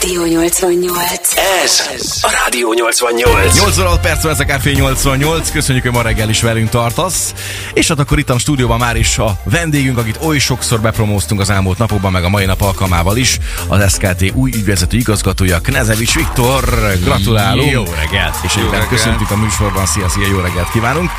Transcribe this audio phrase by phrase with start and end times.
[0.00, 1.36] Rádió 88.
[1.64, 1.80] Ez
[2.22, 3.58] a Rádió 88.
[3.58, 5.50] 8 óra 6 perc, ez a Café 88.
[5.50, 7.34] Köszönjük, hogy ma reggel is velünk tartasz.
[7.72, 11.50] És hát akkor itt a stúdióban már is a vendégünk, akit oly sokszor bepromóztunk az
[11.50, 13.38] elmúlt napokban, meg a mai nap alkalmával is,
[13.68, 16.64] az SKT új ügyvezető igazgatója, Knezevics Viktor.
[17.02, 17.70] Gratulálunk!
[17.70, 18.36] Jó reggelt!
[18.42, 19.86] És egyben köszöntjük a műsorban.
[19.86, 21.10] Szia, szia, jó reggelt kívánunk!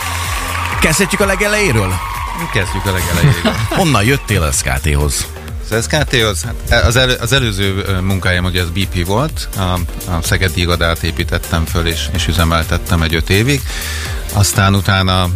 [0.82, 1.94] Kezdhetjük a legelejéről?
[2.54, 3.54] Kezdjük a legelejéről.
[3.70, 5.28] Honnan jöttél a SKT-hoz?
[5.70, 9.62] Az SKT az, hát az, elő, az előző munkájám ugye az BP volt, a,
[10.12, 13.62] a Szegedi irodát építettem föl és, és üzemeltettem egy öt évig,
[14.34, 15.30] aztán utána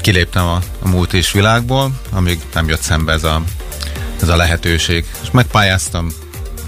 [0.00, 3.42] kiléptem a, a múlt és világból, amíg nem jött szembe ez a,
[4.22, 6.08] ez a lehetőség, és megpályáztam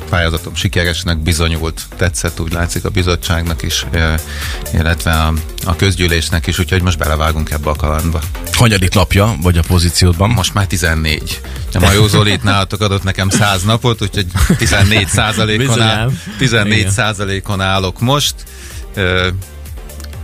[0.08, 3.86] pályázatom sikeresnek bizonyult, tetszett úgy látszik a bizottságnak is,
[4.72, 5.32] illetve a,
[5.64, 8.20] a közgyűlésnek is, úgyhogy most belevágunk ebbe a kalandba.
[8.52, 10.30] Hanyadik napja vagy a pozíciódban?
[10.30, 11.40] Most már 14.
[11.72, 14.26] A Majó Zolit nálatok adott nekem 100 napot, úgyhogy
[14.58, 16.20] 14 százalékon, áll, Bizonyám.
[16.38, 16.90] 14 Igen.
[16.90, 18.34] százalékon állok most.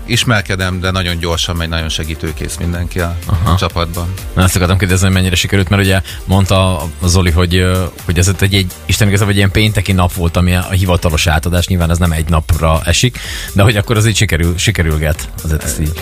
[0.06, 4.12] Ismerkedem, de nagyon gyorsan megy, nagyon segítőkész mindenki a, a csapatban.
[4.34, 7.66] Na, azt akartam kérdezni, hogy mennyire sikerült, mert ugye mondta Zoli, hogy,
[8.04, 11.66] hogy ez egy, egy Isten igazából egy ilyen pénteki nap volt, ami a hivatalos átadás,
[11.66, 13.18] nyilván ez nem egy napra esik,
[13.52, 15.28] de hogy akkor az így sikerül, sikerülget.
[15.44, 16.00] Azért ezt így.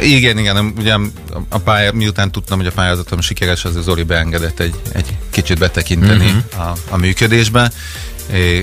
[0.00, 0.94] Igen, igen, ugye
[1.48, 6.24] a pálya, miután tudtam, hogy a pályázatom sikeres, az Zoli beengedett egy, egy kicsit betekinteni
[6.24, 6.66] uh-huh.
[6.66, 7.70] a, a működésbe,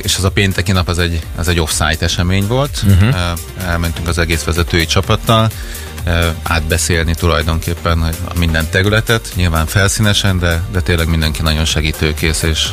[0.03, 2.83] és az a pénteki nap az egy, az egy off-site esemény volt.
[2.87, 3.15] Uh-huh.
[3.65, 5.49] Elmentünk az egész vezetői csapattal,
[6.43, 12.69] átbeszélni tulajdonképpen hogy a minden területet, nyilván felszínesen, de, de tényleg mindenki nagyon segítőkész, és,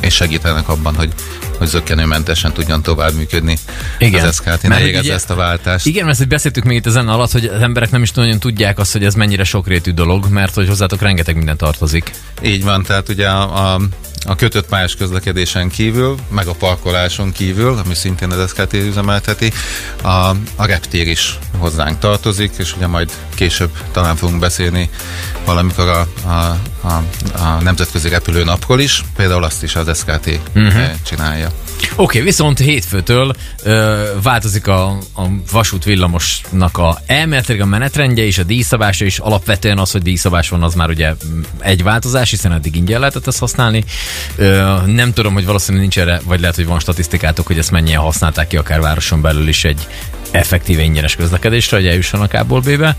[0.00, 1.12] és segítenek abban, hogy,
[1.58, 3.58] hogy zöggenőmentesen tudjon tovább működni
[3.98, 4.26] Igen.
[4.26, 5.86] az SKT, ne ugye- ezt a váltást.
[5.86, 8.78] Igen, mert ezt beszéltük még itt ezen alatt, hogy az emberek nem is nagyon tudják
[8.78, 12.10] azt, hogy ez mennyire sokrétű dolog, mert hogy hozzátok rengeteg minden tartozik.
[12.42, 13.80] Így van, tehát ugye a, a,
[14.26, 19.52] a kötött pályás közlekedésen kívül, meg a parkoláson kívül, ami szintén az SKT üzemelteti,
[20.02, 20.08] a,
[20.56, 24.90] a reptér is hozzánk tartozik, és ugye majd később talán fogunk beszélni
[25.44, 27.02] valamikor a, a, a,
[27.42, 30.90] a nemzetközi repülőnapról is, például azt is az SKT uh-huh.
[31.02, 31.50] csinálja.
[31.82, 38.38] Oké, okay, viszont hétfőtől ö, változik a, a vasút villamosnak a elméletileg a menetrendje és
[38.38, 39.18] a díjszabása is.
[39.18, 41.14] Alapvetően az, hogy díjszabás van, az már ugye
[41.58, 43.84] egy változás, hiszen eddig ingyen lehetett ezt használni.
[44.36, 48.00] Ö, nem tudom, hogy valószínűleg nincs erre, vagy lehet, hogy van statisztikátok, hogy ezt mennyien
[48.00, 49.86] használták ki akár városon belül is egy
[50.36, 52.96] effektíve ingyenes közlekedésre, hogy eljussanak A-ból B-be.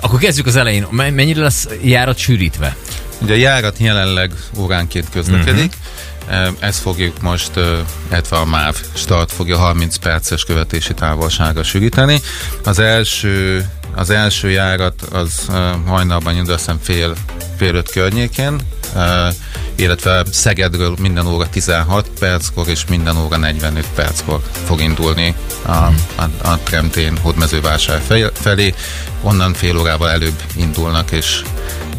[0.00, 0.86] Akkor kezdjük az elején.
[0.90, 2.76] Me- Mennyire lesz járat sűrítve?
[3.20, 5.72] Ugye a járat jelenleg óránként közlekedik,
[6.28, 6.56] uh-huh.
[6.58, 7.50] ezt fogjuk most,
[8.10, 12.20] illetve a MÁV start fogja 30 perces követési távolságra sűríteni.
[12.64, 13.64] Az első,
[13.96, 15.50] az első járat az
[15.86, 17.14] hajnalban indul, fél,
[17.56, 18.60] fél öt környékén,
[19.74, 25.92] illetve Szegedről minden óra 16 perckor és minden óra 45 perckor fog indulni a, a,
[26.42, 28.74] a Tremtén hódmezővásár fe- felé.
[29.22, 31.42] Onnan fél órával előbb indulnak, és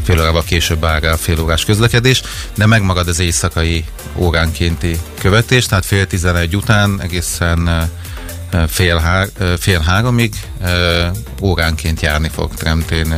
[0.04, 2.22] fél órával később áll rá a fél órás közlekedés,
[2.56, 7.90] de megmarad az éjszakai óránkénti követés, tehát fél tizenegy után egészen
[8.68, 9.26] fél, há,
[9.60, 10.34] fél háromig
[11.42, 13.16] óránként járni fog Tremtén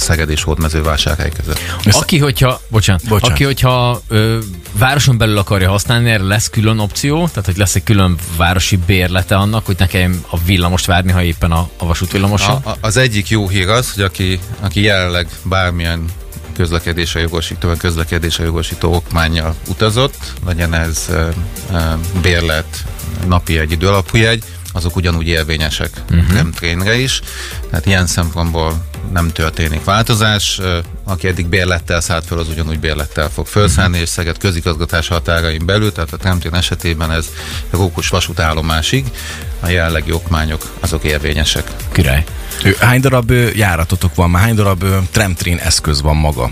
[0.00, 1.60] Szeged és Hódmezővásárhely között.
[1.84, 3.30] Aki, hogyha, bocsánat, Bocsánat.
[3.30, 4.38] aki, hogyha ö,
[4.72, 9.36] városon belül akarja használni, erre lesz külön opció, tehát hogy lesz egy külön városi bérlete
[9.36, 12.60] annak, hogy nekem a villamost várni, ha éppen a, a vasútvillamoson.
[12.62, 16.04] A, a, az egyik jó hír az, hogy aki, aki jelenleg bármilyen
[16.56, 21.28] közlekedésre jogosító, vagy közlekedésre jogosító okmányjal utazott, legyen ez ö,
[21.72, 21.78] ö,
[22.22, 22.84] bérlet,
[23.26, 26.32] napi egy idő alapú jegy, azok ugyanúgy érvényesek uh-huh.
[26.32, 27.20] nem trénre is.
[27.70, 30.60] Tehát ilyen szempontból nem történik változás.
[31.04, 34.02] Aki eddig bérlettel szállt föl, az ugyanúgy bérlettel fog felszállni, uh-huh.
[34.02, 37.26] és Szeged közigazgatás határain belül, tehát a Tremtén esetében ez
[37.70, 39.04] Rókus vasútállomásig.
[39.60, 41.70] A jelenlegi okmányok azok érvényesek.
[41.92, 42.24] Király.
[42.78, 46.50] Hány darab járatotok van, már hány darab ö, tramtrain eszköz van maga?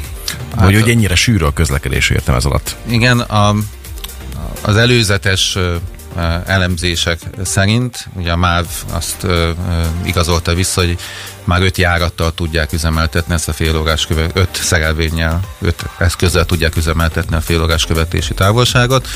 [0.55, 2.77] Vagy Hát- hogy ennyire sűrű a közlekedés értem ez alatt?
[2.87, 3.55] Igen, a,
[4.61, 5.59] az előzetes
[6.47, 9.27] elemzések szerint, ugye a MÁV azt
[10.05, 10.99] igazolta vissza, hogy
[11.45, 17.37] már öt járattal tudják üzemeltetni ezt a félórás követ, öt szerelvénnyel, öt eszközzel tudják üzemeltetni
[17.37, 19.09] a félórás követési távolságot.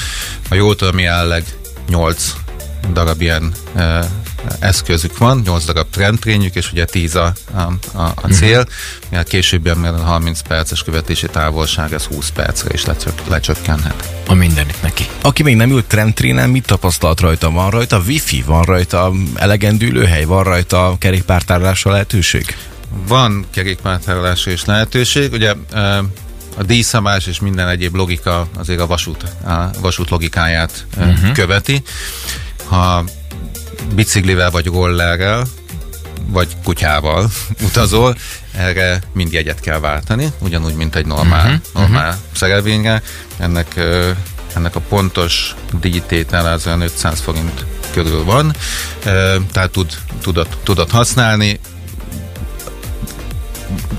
[0.50, 1.44] A tudom, jelenleg
[1.88, 2.34] nyolc
[2.92, 3.52] darab ilyen
[4.58, 7.60] eszközük van, 8 darab trendtrényük, és ugye 10 a, a,
[7.98, 8.58] a, a cél.
[8.58, 8.72] Uh-huh.
[9.12, 14.22] Hát későbbiekben a 30 perces követési távolság, ez 20 percre is lecsök, lecsökkenhet.
[14.26, 15.06] A mindenit neki.
[15.20, 17.50] Aki még nem ült tramtrainen, mit tapasztalt rajta?
[17.50, 22.56] Van rajta wifi, van rajta elegendő ülőhely, van rajta kerékpártárlásra lehetőség?
[23.06, 25.32] Van kerékpártárolásra is lehetőség.
[25.32, 25.98] Ugye e,
[26.56, 31.32] a díjszabás és minden egyéb logika azért a vasút, a vasút logikáját uh-huh.
[31.32, 31.82] követi.
[32.64, 33.04] Ha
[33.94, 35.46] biciklivel vagy rollerrel,
[36.26, 37.30] vagy kutyával
[37.66, 38.16] utazol,
[38.56, 41.60] erre mind jegyet kell váltani, ugyanúgy, mint egy normál, uh-huh.
[41.72, 42.22] normál uh-huh.
[42.32, 43.02] szerelvényre.
[43.36, 43.80] Ennek,
[44.54, 48.54] ennek a pontos díjtétel az olyan 500 forint körül van,
[49.52, 51.60] tehát tud, tudod, tudod használni,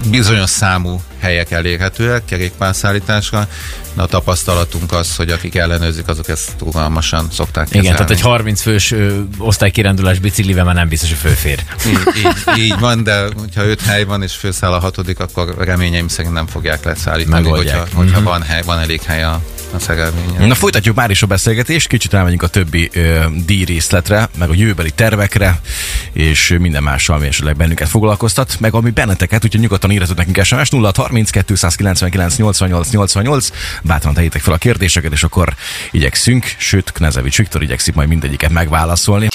[0.10, 3.48] bizonyos számú helyek elérhetőek kerékpárszállításra,
[3.94, 7.86] de a tapasztalatunk az, hogy akik ellenőrzik, azok ezt rugalmasan szokták kezelni.
[7.86, 11.64] Igen, tehát egy 30 fős ö, osztálykirendulás biciklivel már nem biztos, hogy főfér.
[11.88, 16.08] Így, így, így van, de hogyha öt hely van és főszáll a hatodik, akkor reményeim
[16.08, 17.80] szerint nem fogják leszállítani, Megoldják.
[17.80, 18.28] hogyha, hogyha Mhm.
[18.28, 19.42] van, hely, van elég hely a,
[19.74, 20.48] a szerelvényen.
[20.48, 24.92] Na folytatjuk már is a beszélgetést, kicsit elmegyünk a többi ö, díjrészletre, meg a jövőbeli
[24.92, 25.60] tervekre,
[26.14, 30.70] és minden mással, ami esetleg bennünket foglalkoztat, meg ami benneteket, úgyhogy nyugodtan írhatok nekünk SMS
[30.70, 33.50] 0 30 299 88 88,
[33.82, 35.56] bátran tegyétek fel a kérdéseket, és akkor
[35.92, 39.28] igyekszünk, sőt, Knezevics Viktor igyekszik majd mindegyiket megválaszolni.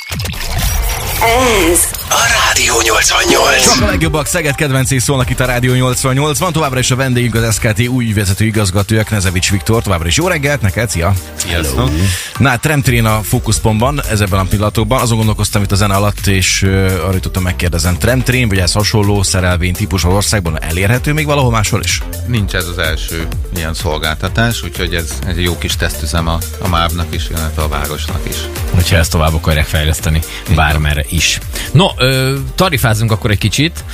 [1.23, 3.75] Ez a Rádió 88.
[3.75, 6.38] Csak a legjobbak Szeged kedvencé szólnak itt a Rádió 88.
[6.38, 9.82] Van továbbra is a vendégünk az SKT új ügyvezető igazgatója, Knezevics Viktor.
[9.82, 11.12] Továbbra is jó reggelt neked, szia!
[11.35, 11.91] Sziasztok!
[12.38, 15.00] Na, hát Tremtrén a fókuszpontban, ez ebben a pillanatokban.
[15.00, 16.70] Azon gondolkoztam itt a zene alatt, és uh,
[17.05, 17.97] arra jutottam megkérdezem.
[17.97, 22.03] Tremtrén, vagy ez hasonló szerelvény típus az országban elérhető még valahol máshol is?
[22.26, 23.26] Nincs ez az első
[23.56, 27.69] ilyen szolgáltatás, úgyhogy ez, ez egy jó kis tesztüzem a, a MÁV-nak is, illetve a
[27.69, 28.37] városnak is.
[28.75, 30.21] hogyha ezt tovább akarják fejleszteni,
[30.55, 31.39] bármerre is.
[31.73, 33.85] No, ö, tarifázunk akkor egy kicsit,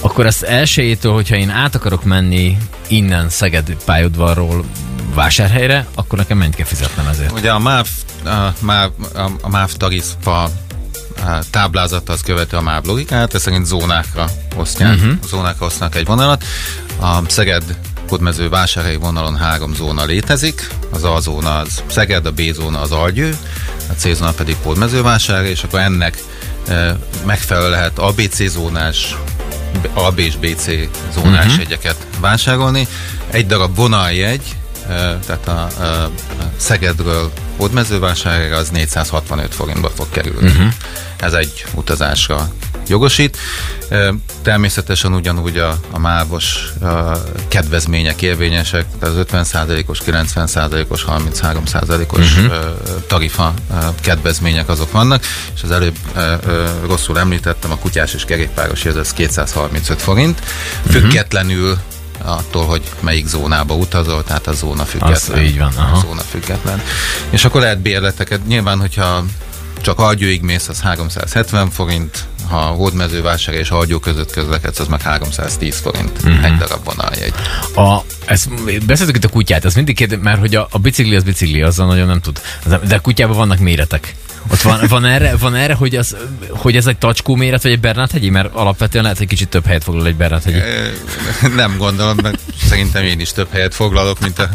[0.00, 2.56] akkor ezt elsőjétől, hogyha én át akarok menni
[2.86, 4.64] innen Szeged pályaudvarról
[5.14, 7.32] vásárhelyre, akkor nekem mennyit kell fizetnem ezért?
[7.32, 7.86] Ugye a MÁV,
[8.24, 10.50] a MÁV, a- a MÁV tarifa
[11.50, 14.26] táblázata az követi a MÁV logikát, ez szerint zónákra
[14.56, 15.12] osztják, uh-huh.
[15.28, 16.44] zónákra osztanak egy vonalat.
[17.00, 17.62] A Szeged
[18.08, 22.90] Kodmező vásárhelyi vonalon három zóna létezik, az A zóna az Szeged, a B zóna az
[22.92, 23.36] Algyő,
[23.88, 26.18] a C zóna pedig Kodmezővásárhely, és akkor ennek
[27.24, 29.16] megfelelő lehet ABC zónás,
[29.94, 30.64] AB és BC
[31.14, 31.58] zónás uh-huh.
[31.58, 32.88] jegyeket vásárolni.
[33.30, 34.56] Egy darab vonaljegy,
[35.26, 35.68] tehát a,
[36.56, 40.50] Szegedről Hódmezővásárhelyre az 465 forintba fog kerülni.
[40.50, 40.72] Uh-huh.
[41.16, 42.50] Ez egy utazásra
[42.88, 43.36] jogosít.
[44.42, 47.18] Természetesen ugyanúgy a, a mávos a
[47.48, 52.54] kedvezmények érvényesek, tehát az 50%-os, 90%-os, 33%-os uh-huh.
[53.06, 53.54] tarifa
[54.00, 55.24] kedvezmények azok vannak,
[55.54, 55.96] és az előbb
[56.86, 60.42] rosszul említettem, a kutyás és kerékpáros ez, ez 235 forint,
[60.90, 61.78] függetlenül
[62.24, 65.42] attól, hogy melyik zónába utazol, tehát a zóna független.
[65.42, 65.96] így van, aha.
[65.96, 66.82] A zóna független.
[67.30, 69.24] És akkor lehet bérleteket, nyilván, hogyha
[69.80, 75.78] csak Algyőig mész, az 370 forint, ha hódmezővásár és Algyó között közlekedsz, az meg 310
[75.78, 76.22] forint.
[76.22, 76.32] Mhm.
[76.32, 76.44] Mm-hmm.
[76.44, 77.34] Egy darab vonaljegy.
[77.74, 78.48] A, ezt,
[78.84, 81.86] beszéltük itt a kutyát, ez mindig kérde, mert hogy a, a bicikli az bicikli, azzal
[81.86, 82.40] nagyon nem tud.
[82.88, 84.14] De a kutyában vannak méretek.
[84.52, 86.16] Ott van, van, erre, van erre, hogy, az,
[86.48, 88.30] hogy ez egy tacskó méret, vagy egy Bernát?
[88.30, 90.50] Mert alapvetően lehet, hogy kicsit több helyet foglal egy Bernát
[91.56, 94.48] Nem gondolom, mert szerintem én is több helyet foglalok, mint, a,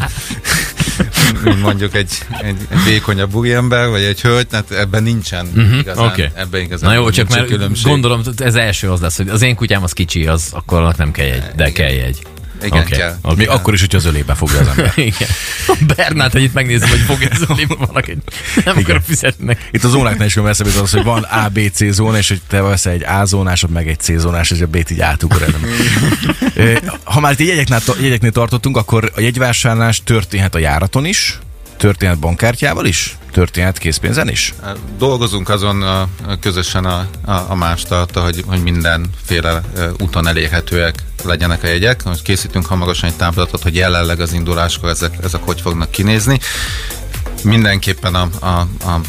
[1.44, 2.12] mint mondjuk egy,
[2.42, 6.32] egy, egy vékonyabb úriember, vagy egy hölgy, tehát ebben nincsen uh-huh, igazán, oké.
[6.36, 7.86] ebben igazán Na jó, csak mert különbség.
[7.86, 11.12] gondolom, ez első az lesz, hogy az én kutyám az kicsi, az akkor annak nem
[11.12, 11.74] kell egy, de Igen.
[11.74, 12.22] kell egy.
[12.64, 13.16] Igen, Oké, kell.
[13.22, 13.36] oké.
[13.36, 14.94] Még akkor is, hogyha az ölébe fogja az ember.
[15.12, 15.30] Igen.
[15.96, 18.18] Bernát, hogy itt megnézem, hogy fogja ez a valaki.
[18.66, 19.62] Nem akarom fizetni neki.
[19.72, 22.42] Itt a zónáknál is eszembe jutott az, hogy van A, B, C zóna, és hogy
[22.48, 25.46] te veszel egy A zónásod, meg egy C zónás, és a B-t így átugor.
[27.04, 31.40] Ha már itt egy jegyeknél, jegyeknél tartottunk, akkor a jegyvásárlás történhet a járaton is,
[31.78, 34.54] történhet bankkártyával is, történhet készpénzen is.
[34.98, 35.84] Dolgozunk azon
[36.40, 39.62] közösen a, a, a más tartta, hogy, hogy mindenféle
[40.00, 42.04] úton elérhetőek legyenek a jegyek.
[42.04, 46.40] Most készítünk hamarosan egy táblatot, hogy jelenleg az induláskor ezek, ezek hogy fognak kinézni.
[47.44, 49.02] Mindenképpen a, a, a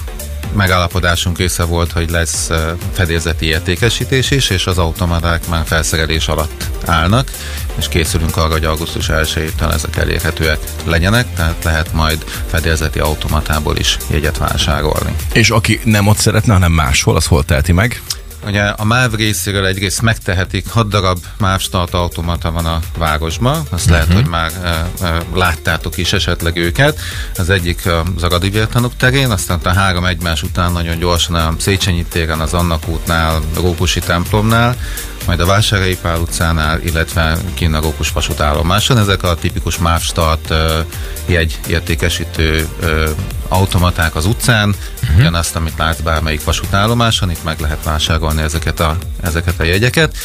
[0.54, 2.50] megállapodásunk része volt, hogy lesz
[2.92, 7.30] fedélzeti értékesítés is, és az automaták már felszerelés alatt állnak,
[7.78, 13.96] és készülünk arra, hogy augusztus 1-től ezek elérhetőek legyenek, tehát lehet majd fedélzeti automatából is
[14.10, 15.16] jegyet vásárolni.
[15.32, 18.02] És aki nem ott szeretne, hanem máshol, az hol teheti meg?
[18.46, 23.72] Ugye a MÁV részéről egyrészt megtehetik, 6 darab MÁV start automata van a városban, azt
[23.72, 23.90] uh-huh.
[23.90, 24.68] lehet, hogy már e,
[25.06, 27.00] e, láttátok is esetleg őket.
[27.36, 32.04] Az egyik az Agadi Vértanúk terén, aztán a három egymás után nagyon gyorsan a Széchenyi
[32.04, 34.76] téren, az Annak útnál, Rókusi templomnál,
[35.26, 38.98] majd a Vásárhelyi Pál utcánál, illetve kinn a Rókus vasútállomáson.
[38.98, 40.84] Ezek a tipikus MÁV start e,
[41.26, 42.86] jegy értékesítő e,
[43.52, 44.68] automaták az utcán,
[45.02, 45.18] uh-huh.
[45.18, 50.16] ugyanazt, amit látsz bármelyik vasútállomáson, itt meg lehet vásárolni ezeket a, ezeket a jegyeket,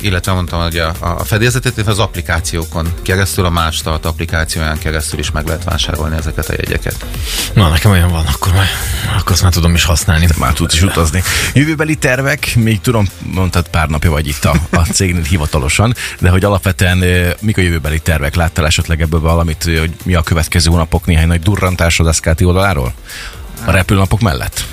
[0.00, 5.30] illetve mondtam, hogy a, a fedélzetet az applikációkon keresztül, a más start applikációján keresztül is
[5.30, 7.06] meg lehet vásárolni ezeket a jegyeket.
[7.52, 8.66] Na, nekem olyan van, akkor már,
[9.18, 10.26] akkor azt már tudom is használni.
[10.38, 11.22] Már tudsz is utazni.
[11.54, 16.44] Jövőbeli tervek, még tudom, mondtad pár napja vagy itt a, a cégnél hivatalosan, de hogy
[16.44, 17.04] alapvetően
[17.40, 18.34] mik a jövőbeli tervek?
[18.34, 22.92] Láttál esetleg ebből valamit, hogy mi a következő hónapok néhány nagy durrantás az SKT oldaláról?
[23.64, 24.64] A repülőnapok mellett?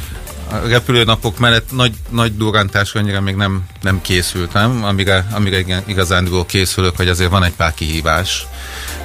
[0.51, 6.45] A repülőnapok mellett nagy, nagy durrantásra annyira még nem, nem készültem, amire, amire igen, igazándiból
[6.45, 8.47] készülök, hogy azért van egy pár kihívás.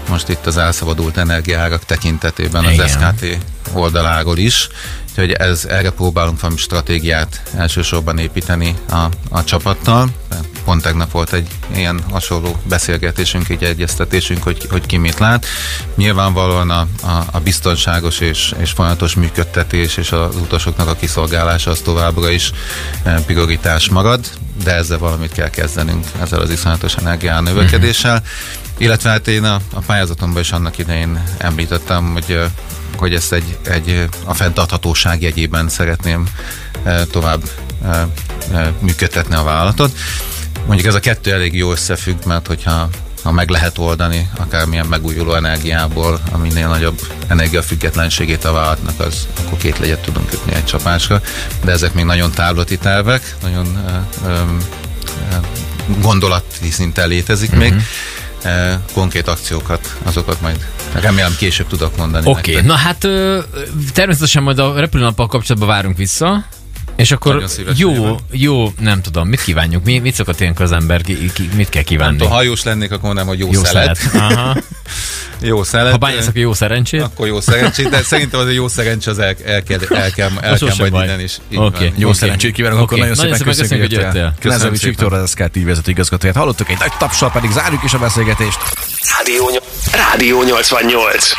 [0.09, 2.85] Most itt az elszabadult energiárak tekintetében Igen.
[2.85, 3.39] az SKT
[3.73, 4.69] oldaláról is.
[5.09, 10.09] Úgyhogy ez, erre próbálunk valami stratégiát elsősorban építeni a, a csapattal.
[10.65, 15.47] Pont tegnap volt egy ilyen hasonló beszélgetésünk, egy egyeztetésünk, hogy, hogy ki mit lát.
[15.95, 21.81] Nyilvánvalóan a, a, a biztonságos és, és folyamatos működtetés és az utasoknak a kiszolgálása az
[21.81, 22.53] továbbra is
[23.03, 24.27] eh, prioritás marad,
[24.65, 28.23] de ezzel valamit kell kezdenünk, ezzel az iszonyatos energiá növekedéssel.
[28.77, 32.45] Illetve hát én a, a pályázatomban is annak idején említettem, hogy eh,
[32.97, 36.29] hogy ezt egy, egy a fenntarthatóság jegyében szeretném
[36.83, 37.43] eh, tovább
[38.81, 39.93] működtetni a vállalatot.
[40.67, 42.89] Mondjuk ez a kettő elég jó összefügg, mert hogyha
[43.23, 49.59] ha meg lehet oldani akármilyen megújuló energiából, a minél nagyobb energiafüggetlenségét a vállalatnak, az akkor
[49.59, 51.21] két legyet tudunk ütni egy csapásra.
[51.65, 54.41] De ezek még nagyon távlati tervek, nagyon ö, ö,
[56.01, 57.65] gondolati szinten létezik uh-huh.
[57.65, 57.83] még.
[58.43, 62.29] Eh, konkrét akciókat, azokat majd remélem később tudok mondani.
[62.29, 62.67] Oké, okay.
[62.67, 63.41] na hát ö,
[63.93, 66.45] természetesen majd a repülőnappal kapcsolatban várunk vissza,
[66.97, 67.45] és akkor
[67.77, 69.85] jó, jó, nem tudom, mit kívánjuk?
[69.85, 72.19] Mi, mit szokott ilyenkor az ember, ki, ki, mit kell kívánni?
[72.19, 73.97] Ha hajós lennék, akkor mondanám, hogy jó, jó szelet.
[73.97, 74.33] szelet.
[74.33, 74.57] Aha.
[75.41, 75.91] Jó szelet.
[75.93, 77.03] Ha bányász, akkor jó szerencsét.
[77.03, 80.31] akkor jó szerencsét, de szerintem az a jó szerencsé az el, el kell, el kell,
[80.41, 81.05] el kell majd baj.
[81.05, 81.39] innen is.
[81.49, 81.85] Így Oké.
[81.85, 81.95] van.
[81.97, 82.19] Jó Oké.
[82.19, 82.85] szerencsét kívánok, Oké.
[82.85, 84.51] akkor nagyon, Nagyon szépen szépen köszönjük, köszönjük, hogy jöttél.
[84.51, 86.37] Köszönöm Viktor, az SKT vezető igazgatóját.
[86.37, 88.59] Hallottuk egy nagy tapsal, pedig zárjuk is a beszélgetést.
[89.17, 89.61] Rádió,
[89.93, 91.33] Rádió 88.